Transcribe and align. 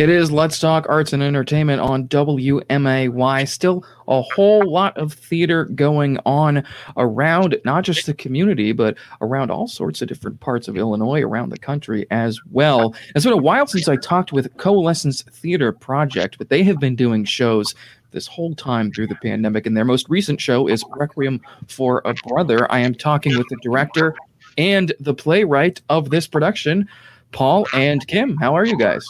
It 0.00 0.08
is 0.08 0.32
Let's 0.32 0.58
Talk 0.58 0.86
Arts 0.88 1.12
and 1.12 1.22
Entertainment 1.22 1.82
on 1.82 2.08
WMAY. 2.08 3.46
Still 3.46 3.84
a 4.08 4.22
whole 4.22 4.62
lot 4.62 4.96
of 4.96 5.12
theater 5.12 5.66
going 5.66 6.18
on 6.24 6.64
around 6.96 7.60
not 7.66 7.84
just 7.84 8.06
the 8.06 8.14
community, 8.14 8.72
but 8.72 8.96
around 9.20 9.50
all 9.50 9.68
sorts 9.68 10.00
of 10.00 10.08
different 10.08 10.40
parts 10.40 10.68
of 10.68 10.78
Illinois, 10.78 11.20
around 11.20 11.50
the 11.50 11.58
country 11.58 12.06
as 12.10 12.40
well. 12.50 12.94
It's 13.14 13.26
been 13.26 13.34
a 13.34 13.36
while 13.36 13.66
since 13.66 13.88
I 13.88 13.96
talked 13.96 14.32
with 14.32 14.56
Coalescence 14.56 15.20
Theater 15.20 15.70
Project, 15.70 16.38
but 16.38 16.48
they 16.48 16.62
have 16.62 16.80
been 16.80 16.96
doing 16.96 17.26
shows 17.26 17.74
this 18.12 18.26
whole 18.26 18.54
time 18.54 18.90
through 18.90 19.08
the 19.08 19.16
pandemic. 19.16 19.66
And 19.66 19.76
their 19.76 19.84
most 19.84 20.08
recent 20.08 20.40
show 20.40 20.66
is 20.66 20.82
Requiem 20.96 21.42
for 21.68 22.00
a 22.06 22.14
Brother. 22.26 22.72
I 22.72 22.78
am 22.78 22.94
talking 22.94 23.36
with 23.36 23.48
the 23.50 23.58
director 23.60 24.14
and 24.56 24.94
the 24.98 25.12
playwright 25.12 25.82
of 25.90 26.08
this 26.08 26.26
production, 26.26 26.88
Paul 27.32 27.66
and 27.74 28.06
Kim. 28.06 28.38
How 28.38 28.56
are 28.56 28.64
you 28.64 28.78
guys? 28.78 29.06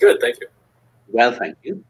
Good, 0.00 0.20
thank 0.20 0.40
you. 0.40 0.48
Well, 1.08 1.32
thank 1.32 1.56
you. 1.62 1.84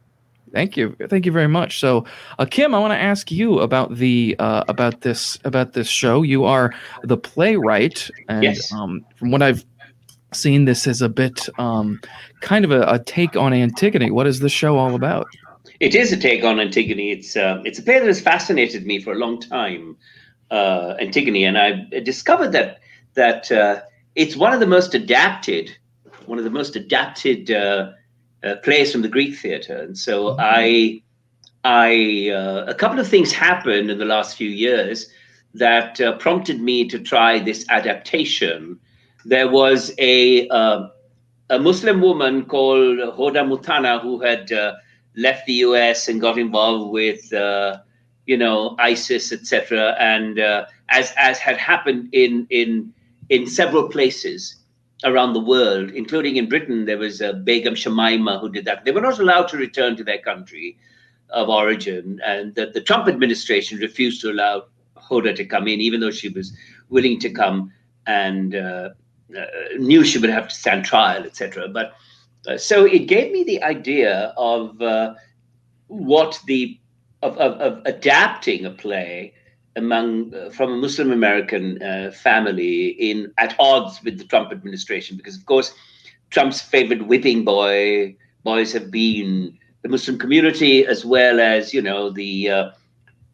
Thank 0.53 0.77
you, 0.77 0.97
thank 1.09 1.27
you 1.27 1.33
very 1.33 1.47
much. 1.47 1.79
So, 1.79 2.05
uh, 2.39 2.45
Kim, 2.45 2.75
I 2.75 2.79
want 2.81 2.93
to 2.93 2.99
ask 2.99 3.31
you 3.31 3.61
about 3.61 3.95
the 3.95 4.35
uh, 4.41 4.65
about 4.67 5.03
this 5.03 5.39
about 5.45 5.75
this 5.75 5.87
show. 5.87 6.23
You 6.23 6.45
are 6.45 6.75
the 7.05 7.17
playwright, 7.17 8.11
and 8.29 8.43
yes. 8.43 8.73
um, 8.73 9.05
from 9.15 9.31
what 9.31 9.43
I've 9.43 9.65
seen, 10.35 10.65
this 10.65 10.89
is 10.89 11.03
a 11.03 11.09
bit 11.09 11.49
um, 11.59 12.01
kind 12.41 12.65
of 12.65 12.73
a, 12.73 12.83
a, 12.83 12.99
take 12.99 13.37
on 13.37 13.53
Antigone. 13.53 14.11
What 14.11 14.27
is 14.27 14.41
the 14.41 14.49
show 14.49 14.77
all 14.77 14.97
about? 14.97 15.27
It 15.79 15.95
is 15.95 16.13
a 16.13 16.17
take 16.17 16.43
on 16.43 16.59
Antigone. 16.59 17.13
It's 17.13 17.37
uh, 17.37 17.63
it's 17.65 17.79
a 17.79 17.83
play 17.83 18.01
that 18.01 18.09
has 18.09 18.21
fascinated 18.21 18.87
me 18.87 19.01
for 19.01 19.13
a 19.13 19.17
long 19.17 19.41
time, 19.41 19.97
uh, 20.51 20.95
Antigone, 21.01 21.45
and 21.45 21.57
I 21.59 21.87
discovered 22.03 22.51
that 22.53 22.81
that 23.15 23.53
uh, 23.53 23.83
it's 24.17 24.35
one 24.35 24.53
of 24.53 24.59
the 24.59 24.67
most 24.67 24.95
adapted, 24.95 25.77
one 26.27 26.39
of 26.39 26.45
the 26.45 26.51
most 26.51 26.75
adapted 26.75 27.53
uh, 28.45 28.57
plays 28.57 28.93
from 28.93 29.03
the 29.03 29.09
Greek 29.09 29.37
theater. 29.37 29.77
And 29.77 29.97
so 29.97 30.29
mm-hmm. 30.29 30.41
I, 30.41 31.03
I, 31.65 32.31
uh, 32.31 32.65
a 32.67 32.75
couple 32.75 32.99
of 32.99 33.09
things 33.09 33.33
happened 33.33 33.91
in 33.91 33.99
the 33.99 34.05
last 34.05 34.37
few 34.37 34.49
years 34.49 35.11
that 35.55 36.01
uh, 36.01 36.17
prompted 36.19 36.61
me 36.61 36.89
to 36.89 36.99
try 36.99 37.39
this 37.39 37.67
adaptation. 37.69 38.79
There 39.25 39.49
was 39.51 39.93
a 39.99 40.49
uh, 40.49 40.89
a 41.51 41.59
Muslim 41.59 42.01
woman 42.01 42.45
called 42.47 42.99
Hoda 42.99 43.45
Muthana 43.45 44.01
who 44.01 44.21
had 44.21 44.53
uh, 44.53 44.75
left 45.17 45.47
the 45.47 45.55
U.S. 45.55 46.09
and 46.09 46.21
got 46.21 46.39
involved 46.39 46.93
with, 46.93 47.33
uh, 47.33 47.79
you 48.27 48.37
know, 48.37 48.77
ISIS, 48.79 49.33
etc. 49.33 49.97
And 49.99 50.39
as 50.89 51.13
as 51.17 51.39
had 51.39 51.57
happened 51.59 52.09
in 52.13 52.47
in 52.51 52.95
in 53.29 53.47
several 53.47 53.89
places, 53.89 54.60
around 55.05 55.33
the 55.33 55.41
world, 55.41 55.91
including 55.91 56.37
in 56.37 56.49
Britain, 56.49 56.85
there 56.85 56.99
was 56.99 57.21
a 57.21 57.33
Begum 57.33 57.75
Shamima 57.75 58.41
who 58.41 58.51
did 58.51 58.65
that. 58.67 58.85
They 58.85 58.93
were 58.93 59.01
not 59.01 59.19
allowed 59.19 59.49
to 59.49 59.57
return 59.57 59.97
to 59.97 60.05
their 60.05 60.19
country 60.19 60.77
of 61.31 61.49
origin, 61.49 62.21
and 62.25 62.55
the, 62.55 62.67
the 62.67 62.81
Trump 62.81 63.09
administration 63.09 63.79
refused 63.79 64.21
to 64.23 64.31
allow 64.31 64.65
Hoda 64.97 65.35
to 65.35 65.45
come 65.45 65.69
in, 65.69 65.81
even 65.81 66.01
though 66.01 66.11
she 66.11 66.29
was 66.29 66.53
willing 66.89 67.19
to 67.21 67.31
come 67.31 67.73
and 68.07 68.55
uh, 68.55 68.91
uh, 69.37 69.45
knew 69.79 70.05
she 70.05 70.19
would 70.19 70.31
have 70.31 70.49
to 70.49 70.55
stand 70.55 70.85
trial, 70.85 71.25
etc. 71.25 71.69
But 71.69 71.95
uh, 72.47 72.57
so 72.57 72.85
it 72.85 73.07
gave 73.07 73.33
me 73.33 73.45
the 73.45 73.63
idea 73.63 74.35
of 74.37 74.81
uh, 74.83 75.15
what 75.87 76.41
the 76.47 76.79
of, 77.23 77.37
of, 77.37 77.61
of 77.61 77.83
adapting 77.85 78.65
a 78.65 78.71
play 78.71 79.35
among 79.77 80.35
uh, 80.35 80.51
from 80.51 80.73
a 80.73 80.77
Muslim 80.77 81.13
American 81.13 81.83
uh, 81.83 82.11
family 82.11 82.89
in 82.89 83.33
at 83.39 83.55
odds 83.59 84.03
with 84.03 84.19
the 84.19 84.25
Trump 84.25 84.53
administration, 84.53 85.17
because 85.17 85.37
of 85.37 85.47
course 85.47 85.75
Trump's 86.31 86.61
favorite 86.61 87.07
whipping 87.07 87.45
boy 87.45 88.17
boys 88.45 88.73
have 88.73 88.91
been 88.91 89.57
the 89.83 89.89
Muslim 89.89 90.19
community 90.19 90.87
as 90.87 91.05
well 91.05 91.41
as 91.41 91.73
you 91.73 91.83
know 91.83 92.11
the 92.11 92.51
uh, 92.51 92.71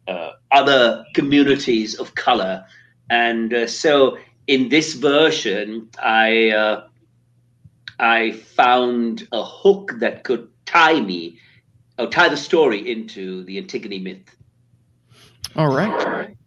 uh 0.07 0.31
other 0.51 1.03
communities 1.13 1.95
of 1.95 2.15
color, 2.15 2.65
and 3.09 3.53
uh, 3.53 3.67
so 3.67 4.17
in 4.47 4.69
this 4.69 4.93
version, 4.93 5.89
I 5.99 6.81
I 7.99 8.31
found 8.31 9.27
a 9.31 9.43
hook 9.43 9.93
that 9.99 10.23
could 10.23 10.47
tie 10.65 10.99
me 10.99 11.39
or 11.97 12.07
tie 12.07 12.29
the 12.29 12.37
story 12.37 12.89
into 12.89 13.43
the 13.45 13.57
Antigone 13.57 13.99
myth. 13.99 14.36
All 15.57 15.73
right. 15.73 16.37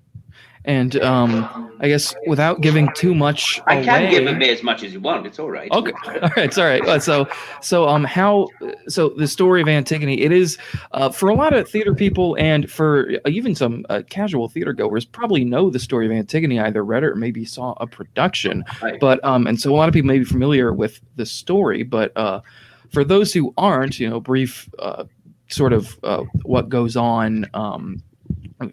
And 0.66 1.00
um, 1.03 1.72
I 1.81 1.88
guess 1.88 2.15
without 2.26 2.60
giving 2.60 2.91
too 2.94 3.15
much, 3.15 3.60
I 3.66 3.76
away, 3.76 3.84
can 3.84 4.10
give 4.10 4.37
away 4.37 4.50
as 4.50 4.62
much 4.62 4.82
as 4.82 4.93
you 4.93 5.00
want. 5.00 5.26
It's 5.26 5.38
all 5.38 5.50
right. 5.50 5.71
Okay, 5.71 5.93
all 6.06 6.21
right, 6.21 6.37
it's 6.37 6.59
all 6.59 6.66
right. 6.66 7.03
So, 7.03 7.26
so 7.62 7.88
um, 7.88 8.04
how? 8.04 8.48
So 8.87 9.09
the 9.09 9.26
story 9.26 9.62
of 9.62 9.69
Antigone, 9.69 10.21
it 10.21 10.32
is 10.32 10.59
uh, 10.93 11.09
for 11.09 11.31
a 11.31 11.34
lot 11.34 11.54
of 11.54 11.66
theater 11.66 11.94
people 11.94 12.37
and 12.38 12.71
for 12.71 13.09
even 13.26 13.54
some 13.54 13.87
uh, 13.88 14.03
casual 14.10 14.50
theater 14.50 14.75
goers, 14.75 15.06
probably 15.06 15.44
know 15.44 15.71
the 15.71 15.78
story 15.78 16.04
of 16.04 16.12
Antigone, 16.12 16.60
either 16.60 16.84
read 16.84 17.04
it 17.04 17.06
or 17.06 17.16
maybe 17.16 17.47
saw 17.47 17.72
a 17.78 17.87
production. 17.87 18.62
Right. 18.82 19.00
But 19.00 19.25
um, 19.25 19.47
and 19.47 19.59
so 19.59 19.75
a 19.75 19.77
lot 19.77 19.88
of 19.88 19.94
people 19.94 20.09
may 20.09 20.19
be 20.19 20.25
familiar 20.27 20.75
with 20.75 21.00
the 21.16 21.25
story, 21.25 21.84
but 21.84 22.15
uh, 22.16 22.42
for 22.92 23.03
those 23.03 23.32
who 23.32 23.54
aren't, 23.56 23.98
you 23.98 24.10
know, 24.10 24.21
brief 24.21 24.69
uh, 24.78 25.04
sort 25.48 25.72
of 25.72 25.98
uh, 26.03 26.22
what 26.42 26.69
goes 26.69 26.97
on 26.97 27.47
um 27.54 28.03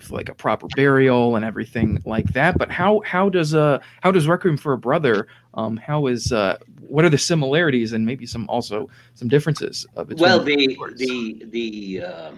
like 0.10 0.30
a 0.30 0.34
proper 0.34 0.68
burial 0.76 1.36
and 1.36 1.46
everything 1.46 2.02
like 2.06 2.26
that. 2.34 2.58
But 2.58 2.70
how 2.72 3.02
how 3.06 3.30
does 3.30 3.54
uh 3.54 3.80
how 4.02 4.12
does 4.12 4.28
Requiem 4.28 4.58
for 4.58 4.74
a 4.74 4.78
Brother 4.78 5.28
um 5.54 5.78
how 5.78 6.08
is 6.08 6.32
uh 6.32 6.58
what 6.88 7.06
are 7.06 7.10
the 7.10 7.18
similarities 7.18 7.94
and 7.94 8.06
maybe 8.06 8.26
some 8.26 8.48
also 8.50 8.90
some 9.14 9.28
differences? 9.28 9.86
Uh, 9.96 10.06
well, 10.18 10.40
the 10.40 10.78
the 10.96 11.46
the 11.50 12.04
uh, 12.06 12.32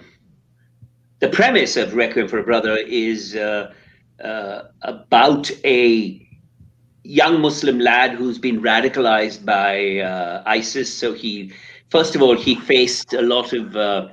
the 1.20 1.30
premise 1.30 1.78
of 1.78 1.94
Requiem 1.94 2.28
for 2.28 2.40
a 2.40 2.44
Brother 2.44 2.78
is 2.78 3.36
uh, 3.36 3.74
uh, 4.24 4.64
about 4.82 5.52
a 5.66 6.26
young 7.04 7.42
Muslim 7.42 7.80
lad 7.80 8.12
who's 8.12 8.38
been 8.38 8.62
radicalized 8.62 9.46
by 9.46 10.00
uh, 10.00 10.44
ISIS. 10.46 10.94
So 10.94 11.14
he, 11.14 11.52
first 11.90 12.16
of 12.16 12.22
all, 12.22 12.36
he 12.38 12.56
faced 12.56 13.14
a 13.14 13.22
lot 13.22 13.54
of 13.54 13.76
uh, 13.76 14.10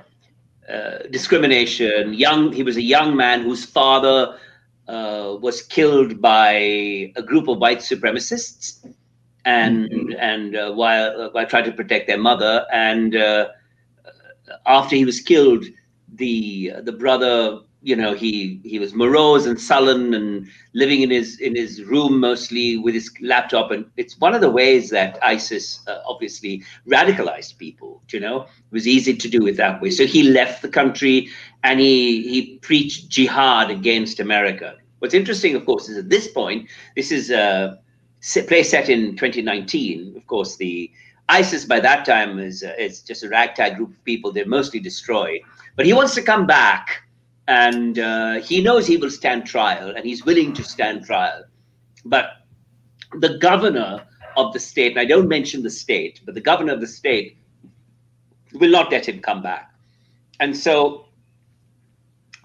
discrimination. 1.11 2.13
Young, 2.13 2.51
he 2.51 2.63
was 2.63 2.77
a 2.77 2.81
young 2.81 3.15
man 3.15 3.43
whose 3.43 3.65
father 3.65 4.37
uh, 4.87 5.37
was 5.41 5.61
killed 5.61 6.21
by 6.21 6.51
a 7.15 7.21
group 7.25 7.47
of 7.47 7.57
white 7.59 7.79
supremacists, 7.79 8.85
and 9.45 9.89
mm-hmm. 9.89 10.13
and 10.19 10.55
uh, 10.55 10.71
while 10.73 11.21
uh, 11.21 11.29
while 11.31 11.45
trying 11.45 11.65
to 11.65 11.71
protect 11.71 12.07
their 12.07 12.17
mother, 12.17 12.65
and 12.71 13.15
uh, 13.15 13.49
after 14.65 14.95
he 14.95 15.05
was 15.05 15.19
killed, 15.19 15.65
the 16.13 16.73
the 16.83 16.91
brother 16.91 17.59
you 17.81 17.95
know 17.95 18.13
he 18.13 18.59
he 18.63 18.79
was 18.79 18.93
morose 18.93 19.45
and 19.45 19.59
sullen 19.59 20.13
and 20.13 20.47
living 20.73 21.01
in 21.01 21.11
his 21.11 21.39
in 21.39 21.55
his 21.55 21.83
room 21.83 22.19
mostly 22.19 22.77
with 22.77 22.93
his 22.93 23.11
laptop. 23.21 23.71
And 23.71 23.85
it's 23.97 24.19
one 24.19 24.33
of 24.33 24.41
the 24.41 24.49
ways 24.49 24.89
that 24.89 25.19
isis 25.21 25.85
uh, 25.87 25.99
obviously 26.05 26.63
radicalized 26.87 27.57
people 27.57 28.01
you 28.09 28.19
know? 28.19 28.41
It 28.43 28.71
was 28.71 28.87
easy 28.87 29.15
to 29.15 29.29
do 29.29 29.45
it 29.47 29.57
that 29.57 29.81
way. 29.81 29.91
So 29.91 30.05
he 30.05 30.23
left 30.23 30.61
the 30.61 30.69
country 30.69 31.29
and 31.63 31.79
he 31.79 32.27
he 32.27 32.57
preached 32.57 33.09
jihad 33.09 33.69
against 33.69 34.19
america. 34.19 34.75
What's 34.99 35.13
interesting 35.13 35.55
of 35.55 35.65
course 35.65 35.89
is 35.89 35.97
at 35.97 36.09
this 36.09 36.27
point 36.27 36.69
this 36.95 37.11
is 37.11 37.29
a 37.29 37.79
play 38.47 38.63
set 38.63 38.89
in 38.89 39.15
2019 39.15 40.15
of 40.17 40.25
course 40.27 40.57
the 40.57 40.91
isis 41.29 41.65
by 41.65 41.79
that 41.79 42.05
time 42.05 42.39
is 42.39 42.63
uh, 42.63 42.73
is 42.79 43.01
just 43.01 43.23
a 43.23 43.29
ragtag 43.29 43.77
group 43.77 43.91
of 43.91 44.03
people. 44.03 44.31
They're 44.31 44.45
mostly 44.45 44.79
destroyed. 44.79 45.41
But 45.75 45.85
he 45.85 45.93
wants 45.93 46.15
to 46.15 46.21
come 46.21 46.47
back 46.47 47.03
and 47.47 47.99
uh, 47.99 48.39
he 48.41 48.61
knows 48.61 48.85
he 48.85 48.97
will 48.97 49.09
stand 49.09 49.45
trial 49.45 49.93
and 49.95 50.05
he's 50.05 50.25
willing 50.25 50.53
to 50.53 50.63
stand 50.63 51.05
trial. 51.05 51.43
But 52.05 52.25
the 53.13 53.37
governor 53.37 54.05
of 54.35 54.53
the 54.53 54.59
state 54.59 54.91
and 54.91 54.99
i 54.99 55.05
don't 55.05 55.27
mention 55.27 55.63
the 55.63 55.69
state 55.69 56.21
but 56.25 56.35
the 56.35 56.41
governor 56.41 56.73
of 56.73 56.79
the 56.79 56.87
state 56.87 57.37
will 58.53 58.69
not 58.69 58.91
let 58.91 59.07
him 59.07 59.19
come 59.19 59.41
back. 59.41 59.73
And 60.39 60.55
so 60.55 61.05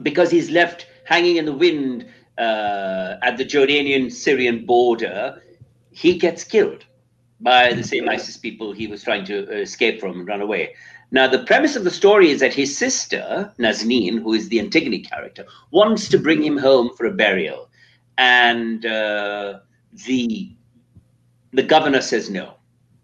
because 0.03 0.31
he's 0.31 0.51
left 0.51 0.87
hanging 1.05 1.37
in 1.37 1.45
the 1.45 1.53
wind 1.53 2.07
uh, 2.39 3.17
at 3.23 3.37
the 3.37 3.45
jordanian 3.45 4.11
syrian 4.11 4.65
border 4.67 5.43
he 5.91 6.19
gets 6.19 6.43
killed 6.45 6.85
by 7.43 7.73
the 7.73 7.83
same 7.83 8.09
isis 8.09 8.37
people 8.37 8.73
he 8.73 8.87
was 8.87 9.03
trying 9.03 9.25
to 9.25 9.51
escape 9.61 10.01
from 10.01 10.13
and 10.13 10.29
run 10.29 10.41
away 10.41 10.75
now, 11.15 11.29
the 11.29 11.45
premise 11.45 11.77
of 11.77 11.85
the 11.85 11.91
story 11.91 12.31
is 12.31 12.41
that 12.41 12.55
his 12.55 12.77
sister, 12.77 13.53
Nazneen, 13.59 14.23
who 14.23 14.33
is 14.33 14.49
the 14.49 14.59
Antigone 14.59 15.01
character, 15.01 15.45
wants 15.71 16.09
to 16.09 16.19
bring 16.19 16.43
him 16.43 16.57
home 16.57 16.91
for 16.97 17.05
a 17.05 17.13
burial. 17.13 17.69
And 18.17 18.87
uh, 18.87 19.59
the, 20.07 20.51
the 21.53 21.63
governor 21.63 22.01
says 22.01 22.31
no, 22.31 22.55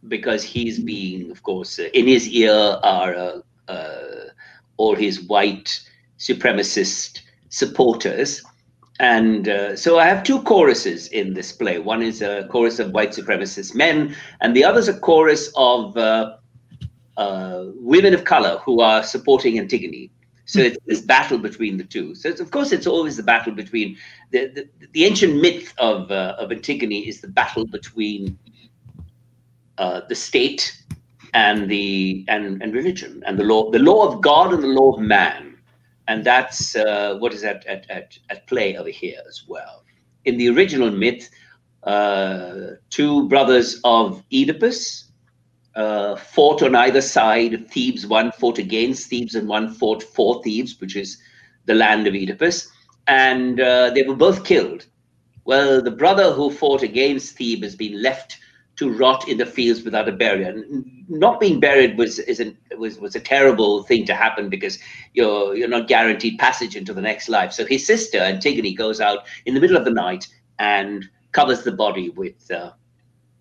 because 0.08 0.42
he's 0.42 0.78
being, 0.78 1.30
of 1.30 1.42
course, 1.42 1.78
uh, 1.78 1.90
in 1.92 2.06
his 2.06 2.26
ear 2.28 2.78
are 2.82 3.14
uh, 3.14 3.40
uh, 3.70 4.30
all 4.78 4.96
his 4.96 5.20
white 5.20 5.78
supremacist 6.18 7.20
supporters. 7.50 8.42
And 9.00 9.48
uh, 9.48 9.76
so 9.76 9.98
I 9.98 10.06
have 10.06 10.24
two 10.24 10.42
choruses 10.42 11.08
in 11.08 11.34
this 11.34 11.52
play. 11.52 11.78
One 11.78 12.02
is 12.02 12.20
a 12.20 12.48
chorus 12.50 12.80
of 12.80 12.90
white 12.90 13.10
supremacist 13.10 13.74
men, 13.74 14.16
and 14.40 14.56
the 14.56 14.64
other 14.64 14.80
is 14.80 14.88
a 14.88 14.98
chorus 14.98 15.52
of 15.54 15.96
uh, 15.96 16.36
uh, 17.16 17.66
women 17.74 18.14
of 18.14 18.24
color 18.24 18.58
who 18.58 18.80
are 18.80 19.02
supporting 19.02 19.58
Antigone. 19.58 20.10
So 20.46 20.60
it's 20.60 20.78
this 20.86 21.02
battle 21.02 21.38
between 21.38 21.76
the 21.76 21.84
two. 21.84 22.14
So 22.14 22.30
of 22.30 22.50
course, 22.50 22.72
it's 22.72 22.86
always 22.86 23.16
the 23.18 23.22
battle 23.22 23.52
between 23.52 23.98
the 24.30 24.46
the, 24.46 24.88
the 24.92 25.04
ancient 25.04 25.40
myth 25.40 25.74
of 25.78 26.10
uh, 26.10 26.36
of 26.38 26.50
Antigone 26.50 27.06
is 27.06 27.20
the 27.20 27.28
battle 27.28 27.66
between 27.66 28.38
uh, 29.76 30.00
the 30.08 30.14
state 30.14 30.74
and 31.34 31.68
the 31.68 32.24
and, 32.28 32.62
and 32.62 32.72
religion 32.74 33.22
and 33.26 33.38
the 33.38 33.44
law 33.44 33.70
the 33.70 33.78
law 33.78 34.08
of 34.08 34.22
God 34.22 34.54
and 34.54 34.62
the 34.62 34.68
law 34.68 34.92
of 34.94 35.00
man, 35.00 35.47
and 36.08 36.24
that's 36.24 36.74
uh, 36.74 37.16
what 37.18 37.32
is 37.32 37.44
at, 37.44 37.64
at 37.66 37.88
at 37.88 38.18
at 38.30 38.46
play 38.46 38.76
over 38.76 38.88
here 38.88 39.20
as 39.28 39.44
well. 39.46 39.84
In 40.24 40.38
the 40.38 40.48
original 40.48 40.90
myth, 40.90 41.30
uh, 41.84 42.72
two 42.90 43.28
brothers 43.28 43.80
of 43.84 44.22
Oedipus 44.32 45.04
uh, 45.76 46.16
fought 46.16 46.62
on 46.62 46.74
either 46.74 47.00
side 47.00 47.54
of 47.54 47.70
Thebes. 47.70 48.06
One 48.06 48.32
fought 48.32 48.58
against 48.58 49.08
Thebes 49.08 49.36
and 49.36 49.46
one 49.46 49.72
fought 49.72 50.02
for 50.02 50.42
Thebes, 50.42 50.80
which 50.80 50.96
is 50.96 51.18
the 51.66 51.74
land 51.74 52.06
of 52.06 52.14
Oedipus. 52.14 52.68
And 53.06 53.60
uh, 53.60 53.90
they 53.90 54.02
were 54.02 54.16
both 54.16 54.44
killed. 54.44 54.86
Well, 55.44 55.80
the 55.80 55.90
brother 55.90 56.32
who 56.32 56.50
fought 56.50 56.82
against 56.82 57.36
Thebes 57.38 57.62
has 57.62 57.76
been 57.76 58.02
left 58.02 58.37
to 58.78 58.92
rot 58.92 59.28
in 59.28 59.38
the 59.38 59.46
fields 59.46 59.82
without 59.82 60.08
a 60.08 60.12
burial. 60.12 60.62
Not 61.08 61.40
being 61.40 61.58
buried 61.58 61.98
was 61.98 62.20
isn't 62.20 62.56
was 62.78 62.98
was 62.98 63.16
a 63.16 63.20
terrible 63.20 63.82
thing 63.82 64.06
to 64.06 64.14
happen 64.14 64.48
because 64.48 64.78
you're 65.14 65.56
you're 65.56 65.68
not 65.68 65.88
guaranteed 65.88 66.38
passage 66.38 66.76
into 66.76 66.94
the 66.94 67.00
next 67.00 67.28
life. 67.28 67.52
So 67.52 67.66
his 67.66 67.84
sister 67.84 68.18
Antigone 68.18 68.74
goes 68.74 69.00
out 69.00 69.26
in 69.46 69.54
the 69.54 69.60
middle 69.60 69.76
of 69.76 69.84
the 69.84 69.90
night 69.90 70.28
and 70.60 71.04
covers 71.32 71.64
the 71.64 71.72
body 71.72 72.10
with 72.10 72.50
uh, 72.50 72.70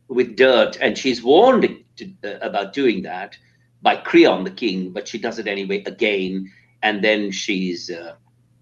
with 0.07 0.35
dirt, 0.35 0.77
and 0.81 0.97
she's 0.97 1.21
warned 1.21 1.83
to, 1.97 2.11
uh, 2.23 2.39
about 2.41 2.73
doing 2.73 3.03
that 3.03 3.37
by 3.81 3.95
Creon, 3.95 4.43
the 4.43 4.51
king, 4.51 4.91
but 4.91 5.07
she 5.07 5.19
does 5.19 5.37
it 5.37 5.47
anyway 5.47 5.83
again, 5.85 6.51
and 6.81 7.03
then 7.03 7.31
she's 7.31 7.91
uh, 7.91 8.15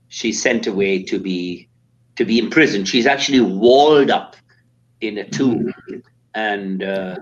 she's 0.09 0.41
sent 0.41 0.67
away 0.67 1.03
to 1.03 1.19
be 1.19 1.69
to 2.17 2.25
be 2.25 2.37
imprisoned. 2.37 2.89
She's 2.89 3.05
actually 3.05 3.41
walled 3.41 4.11
up 4.11 4.35
in 4.99 5.17
a 5.19 5.29
tomb 5.29 5.73
and 6.35 6.83
uh, 6.83 7.15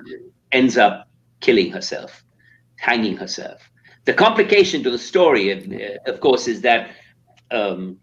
ends 0.51 0.77
up 0.77 1.07
killing 1.39 1.71
herself, 1.71 2.23
hanging 2.77 3.15
herself. 3.15 3.61
The 4.05 4.13
complication 4.13 4.83
to 4.83 4.91
the 4.91 4.97
story, 4.97 5.51
of, 5.51 5.71
uh, 5.71 6.11
of 6.11 6.19
course, 6.19 6.47
is 6.47 6.61
that 6.61 6.89
um, 7.51 7.97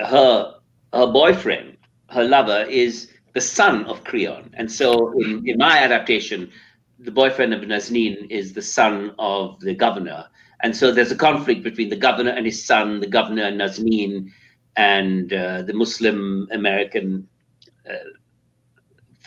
her 0.00 0.54
her 0.92 1.06
boyfriend, 1.06 1.76
her 2.08 2.24
lover, 2.24 2.64
is 2.68 3.12
the 3.34 3.40
son 3.40 3.84
of 3.84 4.02
Creon, 4.04 4.50
and 4.54 4.70
so 4.70 5.12
in, 5.20 5.46
in 5.46 5.58
my 5.58 5.78
adaptation, 5.78 6.50
the 6.98 7.10
boyfriend 7.10 7.54
of 7.54 7.60
Nazneen 7.60 8.28
is 8.30 8.52
the 8.52 8.62
son 8.62 9.14
of 9.18 9.60
the 9.60 9.74
governor. 9.74 10.26
And 10.64 10.74
so 10.74 10.90
there's 10.90 11.12
a 11.12 11.16
conflict 11.16 11.62
between 11.62 11.88
the 11.88 11.96
governor 11.96 12.32
and 12.32 12.44
his 12.44 12.64
son, 12.64 12.98
the 12.98 13.06
governor 13.06 13.44
and 13.44 13.60
Nazneen, 13.60 14.32
and 14.76 15.32
uh, 15.32 15.62
the 15.62 15.72
Muslim 15.72 16.48
American 16.50 17.28
uh, 17.88 17.94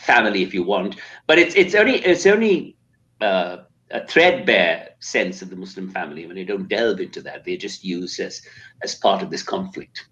family, 0.02 0.42
if 0.42 0.52
you 0.54 0.62
want. 0.62 0.96
But 1.26 1.38
it's 1.38 1.54
it's 1.54 1.74
only 1.74 1.96
it's 2.04 2.26
only 2.26 2.76
uh, 3.20 3.58
a 3.90 4.06
threadbare 4.06 4.90
sense 5.00 5.42
of 5.42 5.50
the 5.50 5.56
Muslim 5.56 5.90
family 5.90 6.26
when 6.26 6.36
they 6.36 6.44
don't 6.44 6.68
delve 6.68 7.00
into 7.00 7.20
that. 7.22 7.44
They 7.44 7.56
just 7.56 7.84
use 7.84 8.18
as 8.20 8.42
as 8.82 8.94
part 8.94 9.22
of 9.22 9.30
this 9.30 9.42
conflict. 9.42 10.06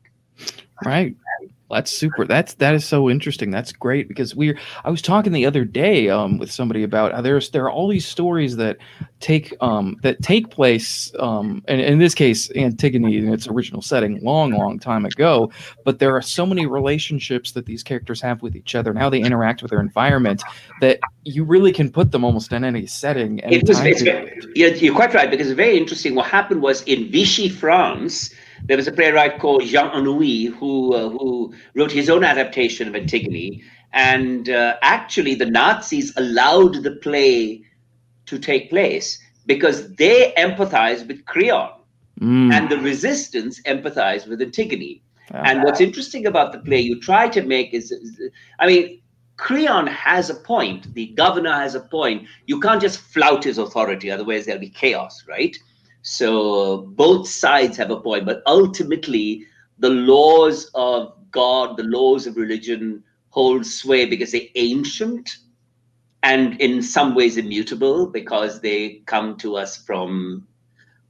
Right. 0.85 1.15
That's 1.71 1.91
super. 1.91 2.25
That's 2.25 2.55
that 2.55 2.75
is 2.75 2.85
so 2.85 3.09
interesting. 3.09 3.51
That's 3.51 3.73
great 3.73 4.09
because 4.09 4.35
we're. 4.35 4.59
I 4.85 4.91
was 4.91 5.01
talking 5.01 5.33
the 5.33 5.47
other 5.47 5.65
day 5.65 6.09
um, 6.09 6.39
with 6.39 6.51
somebody 6.51 6.83
about 6.83 7.13
how 7.13 7.21
there's 7.21 7.51
there 7.51 7.65
are 7.65 7.71
all 7.71 7.89
these 7.89 8.07
stories 8.07 8.57
that 8.57 8.79
take 9.21 9.55
um, 9.61 9.97
that 10.03 10.23
take 10.23 10.51
place, 10.51 11.13
um, 11.19 11.63
and 11.69 11.81
in 11.81 11.99
this 11.99 12.15
case, 12.15 12.51
Antigone 12.57 13.17
in 13.17 13.33
its 13.33 13.47
original 13.47 13.83
setting, 13.83 14.21
long, 14.23 14.53
long 14.53 14.79
time 14.79 15.05
ago. 15.05 15.51
But 15.85 15.99
there 15.99 16.15
are 16.17 16.23
so 16.23 16.45
many 16.45 16.67
relationships 16.67 17.53
that 17.53 17.67
these 17.67 17.83
characters 17.83 18.21
have 18.21 18.43
with 18.43 18.57
each 18.57 18.75
other 18.75 18.91
and 18.91 18.99
how 18.99 19.11
they 19.11 19.21
interact 19.21 19.63
with 19.63 19.71
their 19.71 19.81
environment 19.81 20.43
that 20.81 20.99
you 21.25 21.45
really 21.45 21.73
can 21.73 21.91
put 21.91 22.11
them 22.11 22.25
almost 22.25 22.53
in 22.53 22.65
any 22.65 22.87
setting. 22.87 23.41
Any 23.41 23.57
it 23.57 23.69
was. 23.69 23.79
It's, 23.81 24.03
you're, 24.03 24.75
you're 24.75 24.95
quite 24.95 25.15
right 25.15 25.31
because 25.31 25.49
it's 25.49 25.57
very 25.57 25.77
interesting. 25.77 26.15
What 26.15 26.27
happened 26.27 26.63
was 26.63 26.83
in 26.83 27.11
Vichy, 27.11 27.49
France 27.49 28.35
there 28.71 28.77
was 28.77 28.87
a 28.87 28.93
playwright 28.93 29.41
called 29.41 29.65
Jean 29.65 29.91
Anouilh 29.91 30.55
who 30.55 30.95
uh, 30.95 31.09
who 31.09 31.53
wrote 31.75 31.91
his 31.91 32.09
own 32.09 32.23
adaptation 32.23 32.87
of 32.87 32.95
Antigone, 32.95 33.65
and 33.93 34.49
uh, 34.49 34.77
actually 34.81 35.35
the 35.35 35.47
Nazis 35.47 36.13
allowed 36.17 36.85
the 36.85 36.93
play 36.93 37.65
to 38.27 38.39
take 38.39 38.71
place 38.71 39.19
because 39.47 39.93
they 39.97 40.33
empathized 40.39 41.09
with 41.09 41.25
Creon, 41.27 41.73
mm. 42.21 42.53
and 42.53 42.69
the 42.69 42.79
resistance 42.79 43.61
empathized 43.63 44.29
with 44.29 44.41
Antigone. 44.41 45.03
And 45.33 45.63
what's 45.65 45.81
interesting 45.81 46.27
about 46.27 46.53
the 46.53 46.59
play 46.59 46.81
you 46.81 47.01
try 47.01 47.29
to 47.29 47.43
make 47.43 47.75
is, 47.75 47.91
is 47.91 48.21
I 48.59 48.67
mean, 48.67 49.01
Creon 49.37 49.87
has 49.87 50.29
a 50.29 50.35
point. 50.35 50.93
The 50.95 51.07
governor 51.09 51.53
has 51.53 51.75
a 51.75 51.81
point. 51.81 52.29
You 52.47 52.61
can't 52.61 52.81
just 52.81 53.01
flout 53.01 53.45
his 53.45 53.59
authority, 53.59 54.11
otherwise 54.11 54.47
there'll 54.47 54.61
be 54.61 54.69
chaos, 54.69 55.25
right? 55.27 55.57
So 56.03 56.83
both 56.97 57.29
sides 57.29 57.77
have 57.77 57.91
a 57.91 58.01
point, 58.01 58.27
but 58.27 58.43
ultimately 58.47 59.45
the 59.79 59.91
laws 59.91 60.71
of 60.75 61.15
God, 61.31 61.77
the 61.77 61.85
laws 61.85 62.27
of 62.27 62.37
religion 62.37 63.03
hold 63.31 63.65
sway 63.65 64.07
because 64.07 64.33
they're 64.33 64.43
ancient 64.55 65.39
and 66.23 66.61
in 66.61 66.83
some 66.83 67.15
ways 67.15 67.37
immutable 67.37 68.07
because 68.07 68.61
they 68.61 69.03
come 69.07 69.37
to 69.39 69.57
us 69.57 69.77
from 69.77 70.47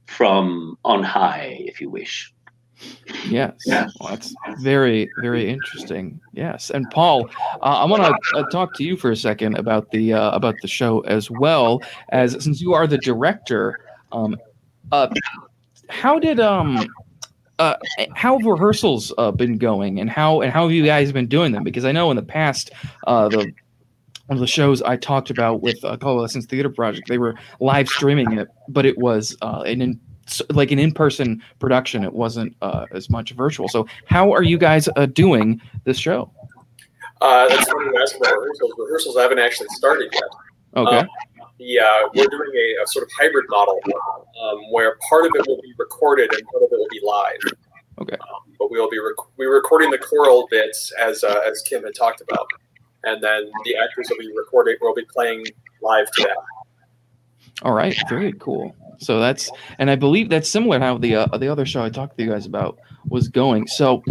from 0.07 0.77
on 0.83 1.03
high, 1.03 1.55
if 1.59 1.79
you 1.79 1.89
wish. 1.89 2.33
Yes, 3.29 3.53
yeah. 3.65 3.87
well, 3.99 4.09
that's 4.09 4.33
very, 4.59 5.09
very 5.19 5.49
interesting. 5.49 6.19
Yes, 6.33 6.71
and 6.71 6.89
Paul, 6.89 7.29
uh, 7.61 7.83
I 7.83 7.85
want 7.85 8.03
to 8.03 8.37
uh, 8.37 8.49
talk 8.49 8.73
to 8.75 8.83
you 8.83 8.97
for 8.97 9.11
a 9.11 9.15
second 9.15 9.57
about 9.57 9.91
the 9.91 10.13
uh, 10.13 10.31
about 10.31 10.55
the 10.61 10.67
show 10.67 11.01
as 11.01 11.29
well 11.29 11.81
as 12.09 12.31
since 12.43 12.59
you 12.59 12.73
are 12.73 12.87
the 12.87 12.97
director. 12.97 13.79
Um, 14.11 14.35
uh, 14.91 15.07
how 15.89 16.19
did 16.19 16.39
um 16.39 16.87
uh, 17.59 17.75
how 18.15 18.39
have 18.39 18.45
rehearsals 18.45 19.13
uh, 19.19 19.31
been 19.31 19.57
going, 19.57 19.99
and 19.99 20.09
how 20.09 20.41
and 20.41 20.51
how 20.51 20.63
have 20.63 20.71
you 20.71 20.83
guys 20.83 21.11
been 21.11 21.27
doing 21.27 21.51
them? 21.51 21.63
Because 21.63 21.85
I 21.85 21.91
know 21.91 22.09
in 22.09 22.15
the 22.15 22.23
past, 22.23 22.71
uh, 23.05 23.29
the 23.29 23.37
one 24.27 24.37
of 24.37 24.39
the 24.39 24.47
shows 24.47 24.81
I 24.81 24.95
talked 24.97 25.29
about 25.29 25.61
with 25.61 25.83
uh, 25.83 25.97
Coalescence 25.97 26.45
Theater 26.45 26.69
Project, 26.69 27.07
they 27.07 27.17
were 27.17 27.35
live 27.59 27.87
streaming 27.87 28.31
it, 28.33 28.47
but 28.67 28.85
it 28.85 28.97
was 28.97 29.37
uh, 29.41 29.61
an 29.65 29.81
in, 29.81 29.99
like 30.49 30.71
an 30.71 30.79
in-person 30.79 31.43
production. 31.59 32.03
It 32.03 32.13
wasn't 32.13 32.55
uh, 32.61 32.85
as 32.93 33.09
much 33.09 33.31
virtual. 33.33 33.67
So, 33.67 33.85
how 34.05 34.31
are 34.31 34.41
you 34.41 34.57
guys 34.57 34.89
uh, 34.95 35.05
doing 35.05 35.61
this 35.83 35.99
show? 35.99 36.31
Uh, 37.19 37.47
that's 37.47 37.69
funny 37.69 37.85
you 37.85 38.01
ask 38.01 38.15
about 38.15 38.33
rehearsals. 38.33 38.71
Rehearsals 38.77 39.17
haven't 39.17 39.39
actually 39.39 39.67
started 39.69 40.09
yet. 40.11 40.23
Okay. 40.77 40.97
Um, 40.97 41.07
the 41.61 41.79
uh, 41.79 42.09
we're 42.15 42.27
doing 42.27 42.51
a, 42.55 42.83
a, 42.83 42.87
sort 42.87 43.03
of 43.03 43.11
hybrid 43.19 43.45
model 43.49 43.79
um, 44.43 44.59
where 44.71 44.97
part 45.09 45.25
of 45.25 45.31
it 45.35 45.45
will 45.47 45.61
be 45.61 45.73
recorded 45.77 46.33
and 46.33 46.45
part 46.47 46.63
of 46.63 46.69
it 46.71 46.77
will 46.77 46.87
be 46.89 47.01
live. 47.03 47.53
Okay. 47.99 48.15
Um, 48.15 48.53
but 48.57 48.71
we 48.71 48.79
will 48.79 48.89
be 48.89 48.99
rec- 48.99 49.37
we 49.37 49.45
recording 49.45 49.91
the 49.91 49.97
choral 49.97 50.47
bits 50.49 50.91
as 50.99 51.23
uh, 51.23 51.41
as 51.47 51.61
Kim 51.61 51.83
had 51.83 51.95
talked 51.95 52.21
about, 52.21 52.47
and 53.03 53.23
then 53.23 53.51
the 53.65 53.75
actors 53.77 54.07
will 54.09 54.17
be 54.17 54.31
recording. 54.35 54.75
We'll 54.81 54.95
be 54.95 55.05
playing 55.13 55.45
live 55.81 56.11
to 56.11 56.23
that. 56.23 56.37
All 57.63 57.73
right, 57.73 57.95
very 58.09 58.33
cool. 58.33 58.75
So 58.97 59.19
that's 59.19 59.51
and 59.77 59.89
I 59.89 59.95
believe 59.95 60.29
that's 60.29 60.49
similar 60.49 60.79
to 60.79 60.85
how 60.85 60.97
the 60.97 61.15
uh, 61.15 61.37
the 61.37 61.47
other 61.47 61.65
show 61.65 61.83
I 61.83 61.89
talked 61.89 62.17
to 62.17 62.23
you 62.23 62.31
guys 62.31 62.45
about 62.45 62.79
was 63.07 63.27
going. 63.27 63.67
So 63.67 64.03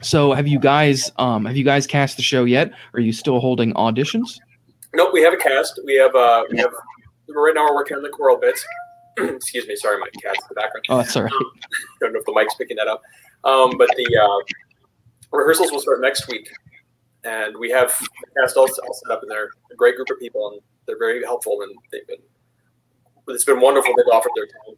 so 0.00 0.32
have 0.32 0.46
you 0.46 0.58
guys 0.58 1.10
um 1.16 1.44
have 1.44 1.56
you 1.56 1.64
guys 1.64 1.86
cast 1.86 2.16
the 2.16 2.22
show 2.22 2.44
yet? 2.44 2.72
Are 2.94 3.00
you 3.00 3.12
still 3.12 3.40
holding 3.40 3.72
auditions? 3.74 4.38
Nope, 4.94 5.10
we 5.12 5.22
have 5.22 5.32
a 5.32 5.36
cast. 5.36 5.80
We 5.84 5.96
have 5.96 6.14
uh, 6.14 6.44
we 6.50 6.58
have 6.58 6.72
right 7.28 7.54
now 7.54 7.66
we're 7.66 7.74
working 7.74 7.96
on 7.96 8.02
the 8.02 8.08
choral 8.08 8.38
bits. 8.38 8.64
Excuse 9.18 9.66
me, 9.66 9.76
sorry, 9.76 9.98
my 9.98 10.08
cat's 10.22 10.38
in 10.42 10.46
the 10.48 10.54
background. 10.54 10.84
Oh, 10.88 10.96
that's 10.98 11.16
all 11.16 11.24
right. 11.24 11.32
Um, 11.32 11.50
don't 12.00 12.12
know 12.12 12.20
if 12.20 12.24
the 12.24 12.32
mic's 12.32 12.54
picking 12.54 12.76
that 12.76 12.88
up. 12.88 13.02
Um, 13.44 13.76
but 13.76 13.90
the 13.96 14.06
uh, 14.16 15.36
rehearsals 15.36 15.70
will 15.70 15.80
start 15.80 16.00
next 16.00 16.28
week, 16.28 16.48
and 17.24 17.56
we 17.56 17.70
have 17.70 17.96
the 17.98 18.40
cast 18.40 18.56
all, 18.56 18.64
all 18.64 18.94
set 18.94 19.12
up, 19.12 19.22
and 19.22 19.30
they're 19.30 19.50
a 19.72 19.76
great 19.76 19.96
group 19.96 20.10
of 20.10 20.18
people, 20.18 20.50
and 20.50 20.60
they're 20.86 20.98
very 20.98 21.22
helpful, 21.22 21.62
and 21.62 21.74
they've 21.92 22.06
been. 22.06 22.18
It's 23.28 23.44
been 23.44 23.60
wonderful. 23.60 23.94
They've 23.96 24.06
offered 24.12 24.32
their 24.36 24.46
time. 24.46 24.76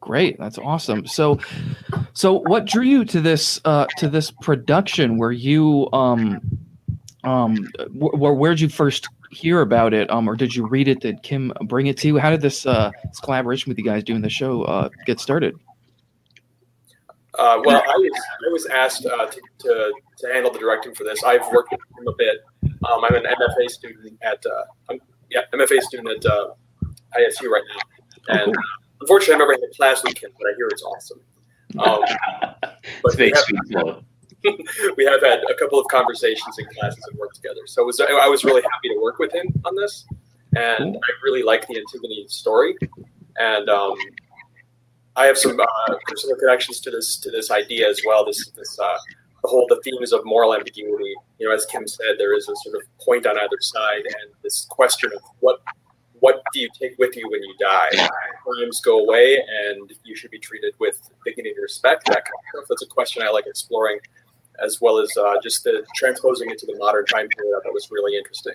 Great, 0.00 0.38
that's 0.38 0.58
awesome. 0.58 1.06
So, 1.06 1.38
so 2.12 2.40
what 2.40 2.64
drew 2.64 2.82
you 2.82 3.04
to 3.04 3.20
this 3.20 3.60
uh, 3.64 3.86
to 3.98 4.08
this 4.08 4.30
production? 4.30 5.18
Were 5.18 5.30
you 5.30 5.88
um, 5.92 6.40
um 7.24 7.68
where 7.92 8.32
where'd 8.32 8.60
you 8.60 8.68
first 8.68 9.08
hear 9.30 9.60
about 9.60 9.94
it 9.94 10.10
um 10.10 10.28
or 10.28 10.34
did 10.34 10.54
you 10.54 10.66
read 10.66 10.88
it 10.88 11.00
did 11.00 11.22
kim 11.22 11.52
bring 11.66 11.86
it 11.86 11.96
to 11.96 12.08
you 12.08 12.18
how 12.18 12.30
did 12.30 12.40
this 12.40 12.66
uh 12.66 12.90
this 13.04 13.20
collaboration 13.20 13.70
with 13.70 13.78
you 13.78 13.84
guys 13.84 14.02
doing 14.02 14.22
the 14.22 14.30
show 14.30 14.62
uh 14.62 14.88
get 15.06 15.20
started 15.20 15.54
uh, 17.38 17.60
well, 17.64 17.82
I 17.86 17.96
was 17.96 18.22
I 18.48 18.52
was 18.52 18.66
asked 18.66 19.06
uh, 19.06 19.26
to, 19.26 19.40
to, 19.60 19.92
to, 20.18 20.26
handle 20.32 20.52
the 20.52 20.58
directing 20.58 20.94
for 20.94 21.04
this. 21.04 21.22
I've 21.22 21.46
worked 21.52 21.70
with 21.70 21.80
him 21.98 22.08
a 22.08 22.12
bit. 22.18 22.38
Um, 22.64 23.04
I'm 23.04 23.14
an 23.14 23.22
MFA 23.22 23.70
student 23.70 24.18
at 24.20 24.44
uh, 24.44 24.64
I'm, 24.90 25.00
yeah 25.30 25.42
MFA 25.54 25.80
student 25.80 26.08
at 26.08 26.30
uh, 26.30 26.48
ISU 27.16 27.48
right 27.48 27.62
now, 27.74 28.34
and 28.34 28.40
oh, 28.40 28.52
cool. 28.52 28.62
unfortunately, 29.02 29.34
I've 29.34 29.38
never 29.38 29.52
had 29.52 29.62
a 29.62 29.74
class 29.74 30.02
with 30.02 30.16
Kim, 30.16 30.30
but 30.38 30.48
I 30.48 30.54
hear 30.56 30.66
it's 30.66 30.82
awesome. 30.82 31.20
Um, 31.78 32.00
but 33.02 33.16
we 33.16 33.32
have, 33.74 34.04
we 34.96 35.04
have 35.04 35.22
had 35.22 35.42
a 35.50 35.54
couple 35.54 35.78
of 35.78 35.86
conversations 35.88 36.58
in 36.58 36.66
classes 36.66 37.04
and 37.10 37.18
worked 37.18 37.36
together. 37.36 37.60
So 37.66 37.84
was, 37.84 38.00
I 38.00 38.26
was 38.26 38.44
really 38.44 38.62
happy 38.62 38.88
to 38.88 39.00
work 39.00 39.18
with 39.18 39.32
him 39.32 39.46
on 39.64 39.74
this, 39.76 40.06
and 40.56 40.96
I 40.96 41.10
really 41.22 41.42
like 41.42 41.66
the 41.66 41.76
Antigone 41.78 42.26
story, 42.28 42.76
and 43.36 43.68
um, 43.68 43.94
I 45.16 45.26
have 45.26 45.36
some 45.36 45.58
uh, 45.60 45.94
personal 46.06 46.36
connections 46.36 46.80
to 46.80 46.90
this 46.90 47.18
to 47.18 47.30
this 47.30 47.50
idea 47.50 47.88
as 47.88 48.00
well. 48.06 48.24
This 48.24 48.50
this 48.56 48.78
uh, 48.78 48.98
the 49.42 49.48
whole 49.48 49.66
the 49.68 49.80
themes 49.84 50.12
of 50.12 50.24
moral 50.24 50.54
ambiguity. 50.54 51.14
You 51.38 51.48
know, 51.48 51.54
as 51.54 51.66
Kim 51.66 51.86
said, 51.86 52.16
there 52.18 52.36
is 52.36 52.48
a 52.48 52.56
sort 52.56 52.76
of 52.76 52.82
point 53.04 53.26
on 53.26 53.38
either 53.38 53.60
side, 53.60 54.04
and 54.06 54.32
this 54.42 54.66
question 54.70 55.10
of 55.14 55.22
what 55.40 55.60
what 56.20 56.42
do 56.52 56.60
you 56.60 56.68
take 56.78 56.98
with 56.98 57.16
you 57.16 57.28
when 57.30 57.42
you 57.42 57.54
die? 57.58 58.08
Crimes 58.44 58.80
go 58.80 59.00
away, 59.00 59.36
and 59.36 59.92
you 60.04 60.14
should 60.14 60.30
be 60.30 60.38
treated 60.38 60.74
with 60.78 61.00
dignity 61.24 61.50
and 61.50 61.62
respect. 61.62 62.06
That 62.06 62.24
kind 62.24 62.34
of 62.34 62.44
stuff. 62.50 62.64
That's 62.68 62.82
a 62.82 62.86
question 62.86 63.22
I 63.22 63.30
like 63.30 63.46
exploring, 63.46 63.98
as 64.64 64.80
well 64.80 64.98
as 64.98 65.10
uh, 65.16 65.34
just 65.42 65.64
the 65.64 65.84
transposing 65.96 66.50
it 66.50 66.58
to 66.58 66.66
the 66.66 66.76
modern 66.78 67.06
time 67.06 67.28
period. 67.28 67.60
That 67.64 67.72
was 67.72 67.88
really 67.90 68.16
interesting, 68.16 68.54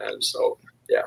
and 0.00 0.22
so 0.22 0.58
yeah. 0.88 1.02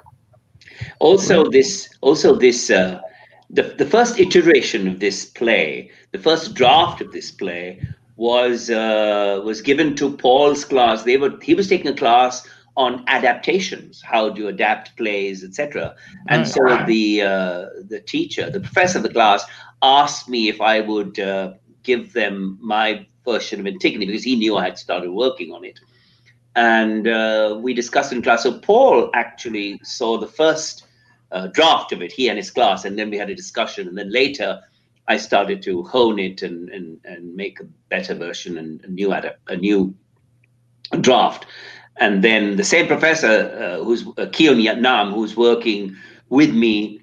Also, 0.99 1.49
this 1.49 1.89
also 2.01 2.35
this 2.35 2.69
uh, 2.69 3.01
the 3.49 3.63
the 3.77 3.85
first 3.85 4.19
iteration 4.19 4.87
of 4.87 4.99
this 4.99 5.25
play, 5.25 5.91
the 6.11 6.19
first 6.19 6.53
draft 6.53 7.01
of 7.01 7.11
this 7.11 7.31
play 7.31 7.81
was 8.15 8.69
uh, 8.69 9.41
was 9.43 9.61
given 9.61 9.95
to 9.95 10.15
Paul's 10.15 10.65
class. 10.65 11.03
They 11.03 11.17
were 11.17 11.37
he 11.41 11.53
was 11.53 11.67
taking 11.67 11.87
a 11.87 11.95
class 11.95 12.47
on 12.77 13.03
adaptations, 13.07 14.01
how 14.01 14.29
do 14.29 14.43
you 14.43 14.47
adapt 14.47 14.95
plays, 14.95 15.43
etc. 15.43 15.95
And 16.29 16.47
so 16.47 16.61
the 16.85 17.21
uh, 17.21 17.65
the 17.87 18.01
teacher, 18.05 18.49
the 18.49 18.61
professor 18.61 18.99
of 18.99 19.03
the 19.03 19.09
class, 19.11 19.43
asked 19.81 20.29
me 20.29 20.47
if 20.47 20.61
I 20.61 20.79
would 20.81 21.19
uh, 21.19 21.53
give 21.83 22.13
them 22.13 22.57
my 22.61 23.05
version 23.25 23.63
been 23.63 23.79
taken 23.79 23.99
because 23.99 24.23
he 24.23 24.35
knew 24.35 24.57
I 24.57 24.65
had 24.65 24.77
started 24.77 25.11
working 25.11 25.51
on 25.51 25.63
it. 25.63 25.79
And 26.55 27.07
uh, 27.07 27.57
we 27.61 27.73
discussed 27.73 28.11
in 28.11 28.21
class. 28.21 28.43
So 28.43 28.59
Paul 28.59 29.09
actually 29.13 29.79
saw 29.83 30.17
the 30.17 30.27
first 30.27 30.85
uh, 31.31 31.47
draft 31.47 31.91
of 31.93 32.01
it, 32.01 32.11
he 32.11 32.27
and 32.29 32.37
his 32.37 32.51
class, 32.51 32.83
and 32.83 32.99
then 32.99 33.09
we 33.09 33.17
had 33.17 33.29
a 33.29 33.35
discussion. 33.35 33.87
And 33.87 33.97
then 33.97 34.11
later, 34.11 34.61
I 35.07 35.17
started 35.17 35.61
to 35.63 35.83
hone 35.83 36.19
it 36.19 36.41
and 36.41 36.69
and, 36.69 36.99
and 37.05 37.35
make 37.35 37.59
a 37.59 37.65
better 37.89 38.13
version 38.13 38.57
and 38.57 38.83
a 38.83 38.89
new 38.89 39.13
a 39.47 39.55
new 39.55 39.95
draft. 40.99 41.45
And 41.97 42.23
then 42.23 42.55
the 42.57 42.63
same 42.63 42.87
professor, 42.87 43.79
uh, 43.79 43.83
who's 43.83 44.05
uh, 44.17 44.27
Keon 44.31 44.81
Nam, 44.81 45.11
who's 45.11 45.35
working 45.35 45.95
with 46.29 46.53
me 46.53 47.01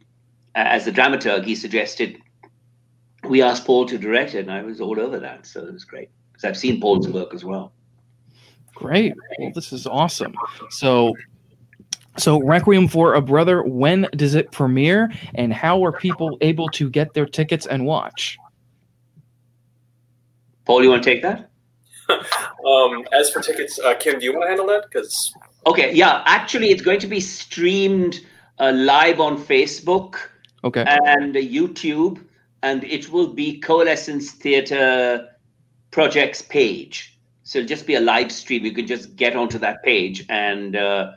as 0.54 0.86
a 0.86 0.92
dramaturg, 0.92 1.44
he 1.44 1.54
suggested 1.54 2.18
we 3.28 3.42
asked 3.42 3.64
Paul 3.64 3.86
to 3.86 3.98
direct 3.98 4.34
it, 4.34 4.40
and 4.40 4.52
I 4.52 4.62
was 4.62 4.80
all 4.80 4.98
over 4.98 5.18
that. 5.20 5.46
So 5.46 5.66
it 5.66 5.72
was 5.72 5.84
great 5.84 6.10
because 6.32 6.44
I've 6.44 6.56
seen 6.56 6.80
Paul's 6.80 7.08
work 7.08 7.34
as 7.34 7.44
well. 7.44 7.72
Great. 8.74 9.14
Well, 9.38 9.50
this 9.54 9.72
is 9.72 9.86
awesome. 9.86 10.34
So, 10.70 11.14
so 12.16 12.40
Requiem 12.40 12.86
for 12.86 13.14
a 13.14 13.20
Brother. 13.20 13.62
When 13.62 14.06
does 14.14 14.34
it 14.34 14.52
premiere, 14.52 15.10
and 15.34 15.52
how 15.52 15.84
are 15.84 15.92
people 15.92 16.38
able 16.40 16.68
to 16.70 16.88
get 16.88 17.12
their 17.12 17.26
tickets 17.26 17.66
and 17.66 17.84
watch? 17.84 18.38
Paul, 20.64 20.84
you 20.84 20.90
want 20.90 21.02
to 21.02 21.10
take 21.10 21.22
that? 21.22 21.50
um, 22.66 23.04
as 23.12 23.30
for 23.30 23.40
tickets, 23.40 23.78
uh, 23.80 23.94
Kim, 23.94 24.18
do 24.18 24.24
you 24.24 24.32
want 24.32 24.44
to 24.44 24.48
handle 24.48 24.66
that? 24.66 24.84
Because 24.84 25.34
okay, 25.66 25.92
yeah, 25.92 26.22
actually, 26.26 26.70
it's 26.70 26.82
going 26.82 27.00
to 27.00 27.06
be 27.06 27.20
streamed 27.20 28.20
uh, 28.60 28.72
live 28.74 29.18
on 29.18 29.42
Facebook, 29.42 30.16
okay, 30.64 30.84
and 30.86 31.36
uh, 31.36 31.40
YouTube, 31.40 32.24
and 32.62 32.84
it 32.84 33.10
will 33.10 33.28
be 33.28 33.58
Coalescence 33.60 34.32
Theatre 34.32 35.28
Projects 35.90 36.42
page. 36.42 37.18
So 37.44 37.60
it'll 37.60 37.68
just 37.68 37.86
be 37.86 37.94
a 37.94 38.00
live 38.00 38.30
stream. 38.30 38.64
You 38.64 38.72
can 38.72 38.86
just 38.86 39.16
get 39.16 39.36
onto 39.36 39.58
that 39.58 39.82
page 39.82 40.24
and. 40.28 40.76
Uh, 40.76 41.12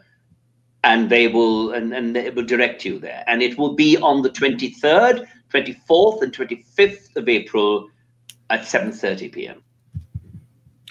and 0.84 1.12
they 1.12 1.28
will 1.28 1.74
and, 1.74 1.94
and 1.94 2.18
it 2.18 2.34
will 2.34 2.44
direct 2.44 2.84
you 2.84 2.98
there 2.98 3.24
and 3.28 3.44
it 3.44 3.56
will 3.56 3.76
be 3.76 3.98
on 3.98 4.24
the 4.24 4.32
23rd 4.32 5.28
24th 5.54 6.24
and 6.24 6.34
25th 6.34 7.16
of 7.16 7.30
april 7.30 7.88
at 8.50 8.62
7.30 8.62 9.32
p.m 9.32 9.64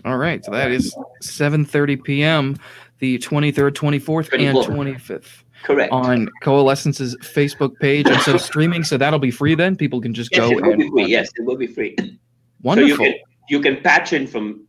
all 0.04 0.16
right, 0.16 0.44
so 0.44 0.52
that 0.52 0.70
is 0.70 0.94
7:30 1.22 2.02
p.m. 2.02 2.56
the 3.00 3.18
23rd, 3.18 3.72
24th, 3.72 4.32
and 4.32 4.56
25th. 4.56 5.42
Correct. 5.62 5.92
On 5.92 6.28
Coalescence's 6.42 7.16
Facebook 7.16 7.78
page, 7.80 8.06
and 8.06 8.20
so 8.22 8.36
streaming, 8.38 8.82
so 8.84 8.96
that'll 8.96 9.18
be 9.18 9.30
free. 9.30 9.54
Then 9.54 9.76
people 9.76 10.00
can 10.00 10.14
just 10.14 10.30
yes, 10.32 10.40
go. 10.40 10.50
It 10.50 10.62
will 10.62 10.72
and 10.72 10.78
be 10.78 10.88
free. 10.88 11.06
Yes, 11.06 11.28
it 11.36 11.44
will 11.44 11.56
be 11.56 11.66
free. 11.66 11.96
Wonderful. 12.62 12.96
So 12.96 13.02
you, 13.04 13.12
can, 13.12 13.20
you 13.50 13.60
can 13.60 13.82
patch 13.82 14.12
in 14.12 14.26
from 14.26 14.66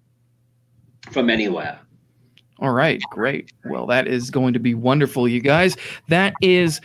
from 1.11 1.29
anywhere. 1.29 1.79
All 2.59 2.71
right, 2.71 3.01
great. 3.09 3.51
Well, 3.65 3.85
that 3.88 4.07
is 4.07 4.29
going 4.29 4.53
to 4.53 4.59
be 4.59 4.75
wonderful, 4.75 5.27
you 5.27 5.41
guys. 5.41 5.75
That 6.09 6.33
is 6.41 6.79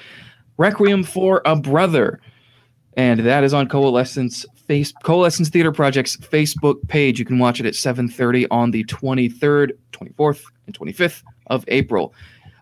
Requiem 0.57 1.05
for 1.05 1.43
a 1.45 1.55
Brother, 1.55 2.21
and 2.97 3.21
that 3.21 3.45
is 3.45 3.53
on 3.53 3.69
Coalescence 3.69 4.47
face 4.67 4.93
Coalescence 5.03 5.49
Theater 5.49 5.73
Project's 5.73 6.17
Facebook 6.17 6.77
page. 6.89 7.19
You 7.19 7.25
can 7.25 7.39
watch 7.39 7.61
it 7.61 7.67
at 7.67 7.75
7:30 7.75 8.47
on 8.51 8.71
the 8.71 8.85
23rd, 8.85 9.73
24th, 9.93 10.45
and 10.67 10.79
25th 10.79 11.23
of 11.49 11.65
April. 11.69 12.15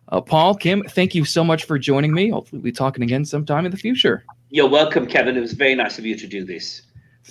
Uh, 0.08 0.20
Paul, 0.20 0.54
Kim, 0.54 0.82
thank 0.82 1.14
you 1.14 1.24
so 1.24 1.42
much 1.42 1.64
for 1.64 1.78
joining 1.78 2.12
me. 2.12 2.30
Hopefully, 2.30 2.58
we'll 2.58 2.64
be 2.64 2.72
talking 2.72 3.02
again 3.02 3.24
sometime 3.24 3.64
in 3.64 3.70
the 3.70 3.76
future. 3.76 4.24
You're 4.50 4.68
welcome, 4.68 5.06
Kevin. 5.06 5.36
It 5.36 5.40
was 5.40 5.52
very 5.52 5.74
nice 5.74 5.98
of 5.98 6.06
you 6.06 6.16
to 6.16 6.26
do 6.26 6.44
this. 6.44 6.82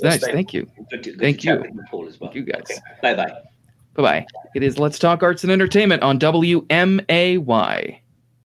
Nice. 0.01 0.25
Thank 0.25 0.53
you. 0.53 0.67
Good 0.89 1.03
to, 1.03 1.11
good 1.11 1.19
thank 1.19 1.43
you. 1.43 1.63
Paul 1.89 2.07
as 2.07 2.19
well. 2.19 2.31
Thank 2.31 2.47
you 2.47 2.53
guys. 2.53 2.63
Okay. 2.63 2.79
Bye 3.01 3.13
bye. 3.13 3.31
Bye 3.93 4.01
bye. 4.01 4.25
It 4.55 4.63
is 4.63 4.79
Let's 4.79 4.97
Talk 4.97 5.21
Arts 5.21 5.43
and 5.43 5.51
Entertainment 5.51 6.01
on 6.01 6.17
WMAY. 6.19 7.99